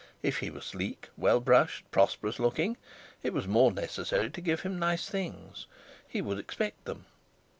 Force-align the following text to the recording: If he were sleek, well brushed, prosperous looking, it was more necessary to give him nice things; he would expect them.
If 0.23 0.39
he 0.39 0.49
were 0.49 0.61
sleek, 0.61 1.09
well 1.15 1.39
brushed, 1.39 1.91
prosperous 1.91 2.39
looking, 2.39 2.75
it 3.21 3.33
was 3.33 3.47
more 3.47 3.71
necessary 3.71 4.31
to 4.31 4.41
give 4.41 4.61
him 4.61 4.79
nice 4.79 5.07
things; 5.07 5.67
he 6.07 6.23
would 6.23 6.39
expect 6.39 6.85
them. 6.85 7.05